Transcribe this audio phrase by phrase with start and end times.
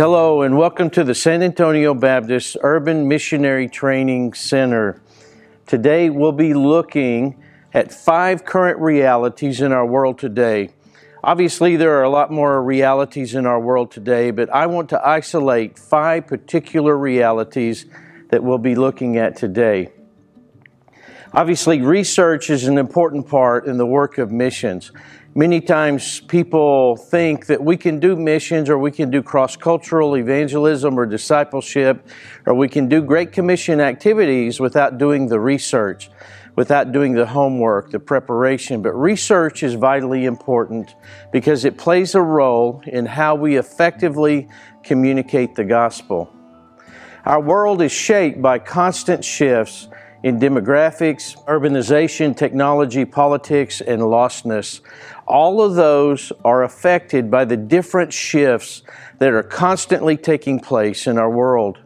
[0.00, 4.98] Hello, and welcome to the San Antonio Baptist Urban Missionary Training Center.
[5.66, 7.36] Today we'll be looking
[7.74, 10.70] at five current realities in our world today.
[11.22, 15.06] Obviously, there are a lot more realities in our world today, but I want to
[15.06, 17.84] isolate five particular realities
[18.30, 19.90] that we'll be looking at today.
[21.34, 24.92] Obviously, research is an important part in the work of missions.
[25.36, 30.16] Many times people think that we can do missions or we can do cross cultural
[30.16, 32.04] evangelism or discipleship
[32.46, 36.10] or we can do Great Commission activities without doing the research,
[36.56, 38.82] without doing the homework, the preparation.
[38.82, 40.96] But research is vitally important
[41.30, 44.48] because it plays a role in how we effectively
[44.82, 46.34] communicate the gospel.
[47.24, 49.86] Our world is shaped by constant shifts
[50.22, 54.80] in demographics, urbanization, technology, politics, and lostness.
[55.26, 58.82] All of those are affected by the different shifts
[59.18, 61.78] that are constantly taking place in our world.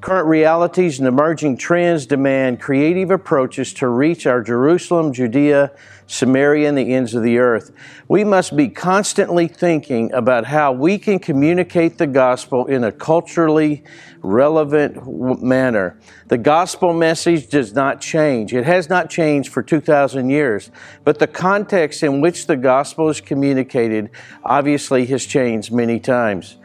[0.00, 5.72] Current realities and emerging trends demand creative approaches to reach our Jerusalem, Judea,
[6.06, 7.72] Samaria, and the ends of the earth.
[8.06, 13.82] We must be constantly thinking about how we can communicate the gospel in a culturally
[14.22, 15.98] relevant manner.
[16.28, 18.54] The gospel message does not change.
[18.54, 20.70] It has not changed for 2,000 years,
[21.02, 24.10] but the context in which the gospel is communicated
[24.44, 26.56] obviously has changed many times.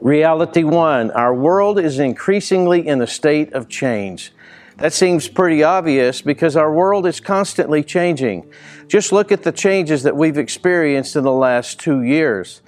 [0.00, 4.32] Reality one our world is increasingly in a state of change.
[4.78, 8.50] That seems pretty obvious because our world is constantly changing.
[8.86, 12.62] Just look at the changes that we've experienced in the last two years.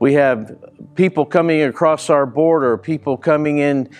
[0.00, 0.56] We have
[0.94, 3.90] people coming across our border, people coming in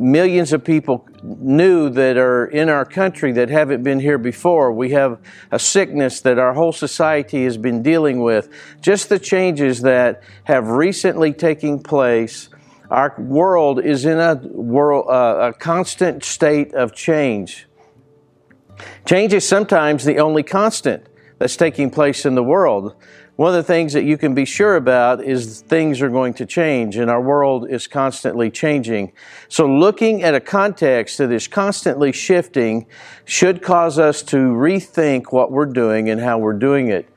[0.00, 4.72] millions of people new that are in our country that haven't been here before.
[4.72, 5.18] We have
[5.50, 8.48] a sickness that our whole society has been dealing with.
[8.80, 12.48] Just the changes that have recently taken place.
[12.90, 17.66] Our world is in a world, uh, a constant state of change.
[19.06, 21.06] Change is sometimes the only constant
[21.38, 22.94] that's taking place in the world.
[23.36, 26.46] One of the things that you can be sure about is things are going to
[26.46, 29.12] change and our world is constantly changing.
[29.48, 32.86] So looking at a context that is constantly shifting
[33.26, 37.10] should cause us to rethink what we're doing and how we're doing it.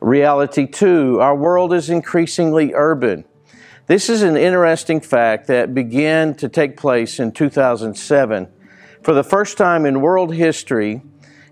[0.00, 3.24] Reality two, our world is increasingly urban.
[3.86, 8.48] This is an interesting fact that began to take place in 2007.
[9.02, 11.02] For the first time in world history,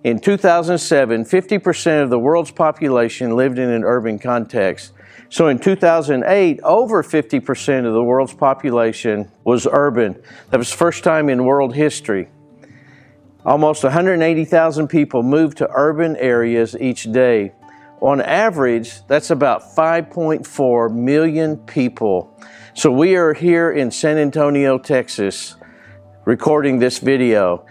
[0.05, 4.93] in 2007, 50% of the world's population lived in an urban context.
[5.29, 10.21] So in 2008, over 50% of the world's population was urban.
[10.51, 12.29] That was the first time in world history.
[13.45, 17.53] Almost 180,000 people moved to urban areas each day.
[18.01, 22.37] On average, that's about 5.4 million people.
[22.75, 25.57] So we are here in San Antonio, Texas,
[26.25, 27.65] recording this video.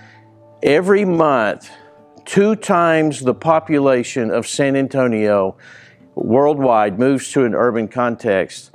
[0.63, 1.69] Every month,
[2.25, 5.57] two times the population of San Antonio
[6.15, 8.71] worldwide moves to an urban context.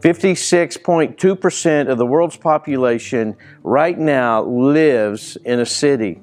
[0.00, 6.20] 56.2% of the world's population right now lives in a city.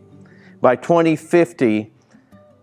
[0.61, 1.91] By 2050,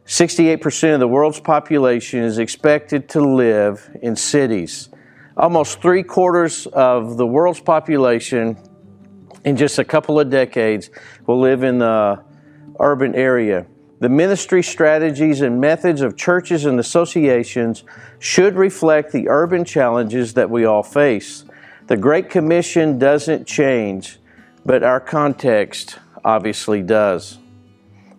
[0.07, 4.89] 68% of the world's population is expected to live in cities.
[5.37, 8.57] Almost three quarters of the world's population
[9.45, 10.91] in just a couple of decades
[11.27, 12.23] will live in the
[12.79, 13.67] urban area.
[14.01, 17.85] The ministry strategies and methods of churches and associations
[18.19, 21.45] should reflect the urban challenges that we all face.
[21.87, 24.19] The Great Commission doesn't change,
[24.65, 27.39] but our context obviously does.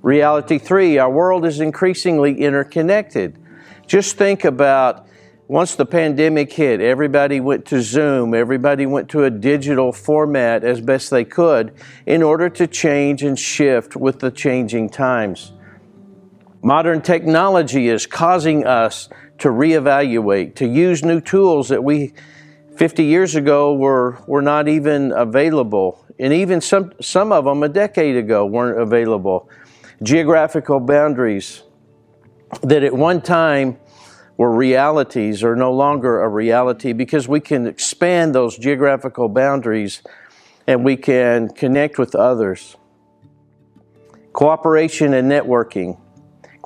[0.03, 3.39] Reality three, our world is increasingly interconnected.
[3.87, 5.07] Just think about
[5.47, 10.79] once the pandemic hit, everybody went to Zoom, everybody went to a digital format as
[10.79, 11.73] best they could
[12.05, 15.53] in order to change and shift with the changing times.
[16.63, 19.09] Modern technology is causing us
[19.39, 22.13] to reevaluate, to use new tools that we
[22.77, 26.03] 50 years ago were, were not even available.
[26.19, 29.49] And even some, some of them a decade ago weren't available.
[30.01, 31.63] Geographical boundaries
[32.63, 33.77] that at one time
[34.37, 40.01] were realities are no longer a reality because we can expand those geographical boundaries
[40.65, 42.75] and we can connect with others.
[44.33, 46.00] Cooperation and networking.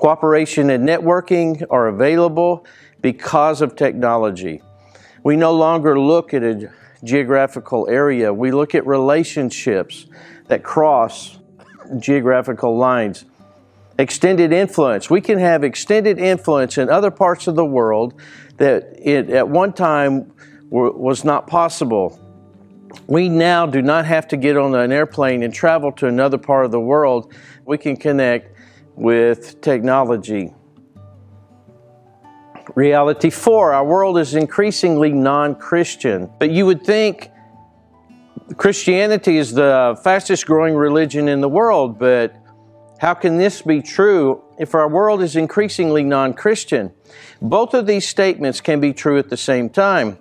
[0.05, 2.63] Cooperation and networking are available
[3.01, 4.61] because of technology.
[5.23, 6.71] We no longer look at a
[7.03, 10.05] geographical area, we look at relationships
[10.47, 11.39] that cross
[11.97, 13.25] geographical lines.
[13.97, 15.09] Extended influence.
[15.09, 18.13] We can have extended influence in other parts of the world
[18.57, 20.31] that it, at one time
[20.69, 22.19] was not possible.
[23.07, 26.65] We now do not have to get on an airplane and travel to another part
[26.65, 27.33] of the world.
[27.65, 28.54] We can connect
[28.95, 30.53] with technology.
[32.73, 36.31] Reality four, our world is increasingly non Christian.
[36.39, 37.29] But you would think
[38.57, 42.35] Christianity is the fastest growing religion in the world, but
[42.99, 46.91] how can this be true if our world is increasingly non Christian?
[47.41, 50.17] Both of these statements can be true at the same time.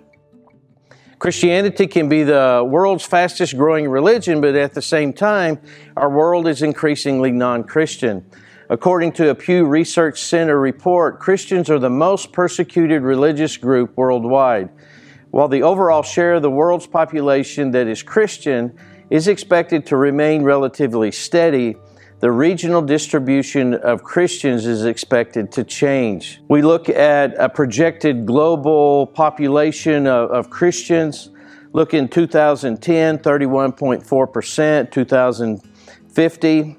[1.17, 5.59] Christianity can be the world's fastest growing religion, but at the same time,
[5.95, 8.25] our world is increasingly non Christian.
[8.69, 14.69] According to a Pew Research Center report, Christians are the most persecuted religious group worldwide.
[15.29, 18.75] While the overall share of the world's population that is Christian
[19.11, 21.75] is expected to remain relatively steady,
[22.21, 26.41] the regional distribution of Christians is expected to change.
[26.47, 31.29] We look at a projected global population of, of Christians.
[31.71, 36.77] Look in 2010, 31.4%, 2050,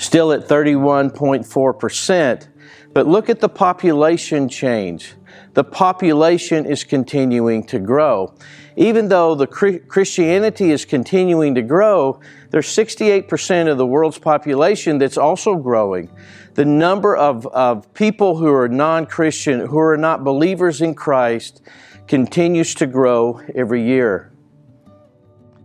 [0.00, 2.48] still at 31.4%.
[2.92, 5.14] But look at the population change.
[5.52, 8.34] The population is continuing to grow.
[8.76, 12.18] Even though the Christianity is continuing to grow,
[12.50, 16.10] there's 68% of the world's population that's also growing.
[16.54, 21.60] The number of, of people who are non Christian, who are not believers in Christ,
[22.08, 24.32] continues to grow every year.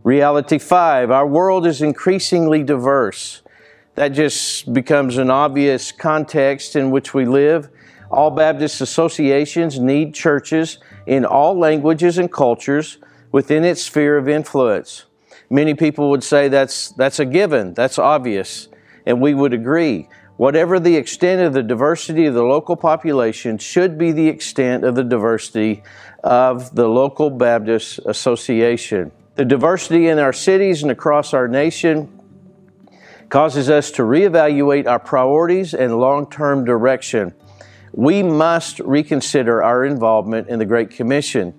[0.04, 3.42] Reality five our world is increasingly diverse.
[3.96, 7.70] That just becomes an obvious context in which we live.
[8.12, 12.98] All Baptist associations need churches in all languages and cultures
[13.32, 15.06] within its sphere of influence.
[15.50, 18.68] Many people would say that's, that's a given, that's obvious,
[19.06, 20.10] and we would agree.
[20.38, 24.96] Whatever the extent of the diversity of the local population should be the extent of
[24.96, 25.84] the diversity
[26.24, 29.12] of the local Baptist Association.
[29.36, 32.15] The diversity in our cities and across our nation
[33.30, 37.34] causes us to reevaluate our priorities and long term direction.
[37.94, 41.54] We must reconsider our involvement in the Great Commission.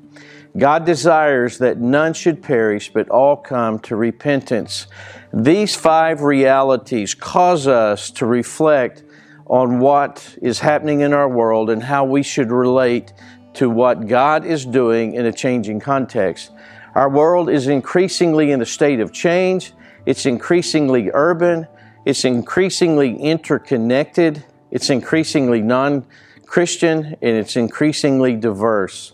[0.56, 4.86] God desires that none should perish, but all come to repentance.
[5.32, 9.02] These five realities cause us to reflect
[9.46, 13.12] on what is happening in our world and how we should relate
[13.54, 16.52] to what God is doing in a changing context.
[16.94, 19.72] Our world is increasingly in a state of change,
[20.06, 21.66] it's increasingly urban,
[22.04, 26.06] it's increasingly interconnected, it's increasingly non
[26.46, 29.12] Christian, and it's increasingly diverse.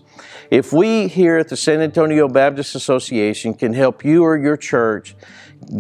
[0.51, 5.17] If we here at the San Antonio Baptist Association can help you or your church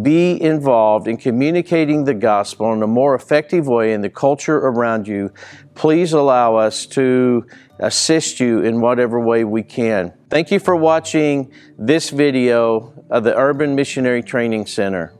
[0.02, 5.06] be involved in communicating the gospel in a more effective way in the culture around
[5.08, 5.32] you,
[5.74, 7.46] please allow us to
[7.78, 10.12] assist you in whatever way we can.
[10.30, 15.12] Thank you for watching this video of the Urban Missionary Training Center.